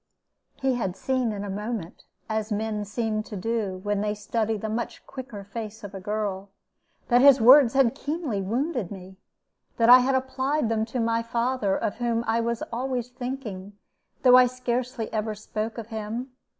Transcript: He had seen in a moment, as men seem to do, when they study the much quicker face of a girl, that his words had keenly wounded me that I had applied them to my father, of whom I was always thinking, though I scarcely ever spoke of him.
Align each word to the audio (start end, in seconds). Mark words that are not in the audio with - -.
He 0.55 0.73
had 0.73 0.95
seen 0.95 1.31
in 1.31 1.43
a 1.43 1.49
moment, 1.51 2.05
as 2.27 2.51
men 2.51 2.85
seem 2.85 3.21
to 3.21 3.35
do, 3.37 3.79
when 3.83 4.01
they 4.01 4.15
study 4.15 4.57
the 4.57 4.67
much 4.67 5.05
quicker 5.05 5.43
face 5.43 5.83
of 5.83 5.93
a 5.93 5.99
girl, 5.99 6.49
that 7.09 7.21
his 7.21 7.39
words 7.39 7.75
had 7.75 7.93
keenly 7.93 8.41
wounded 8.41 8.89
me 8.89 9.17
that 9.77 9.89
I 9.89 9.99
had 9.99 10.15
applied 10.15 10.69
them 10.69 10.85
to 10.85 10.99
my 10.99 11.21
father, 11.21 11.77
of 11.77 11.97
whom 11.97 12.23
I 12.25 12.39
was 12.41 12.63
always 12.73 13.09
thinking, 13.09 13.73
though 14.23 14.37
I 14.37 14.47
scarcely 14.47 15.07
ever 15.13 15.35
spoke 15.35 15.77
of 15.77 15.89
him. 15.89 16.31